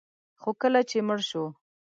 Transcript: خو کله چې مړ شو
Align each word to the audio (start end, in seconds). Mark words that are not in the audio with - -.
خو 0.41 0.49
کله 0.61 0.81
چې 0.89 0.97
مړ 1.07 1.19
شو 1.29 1.43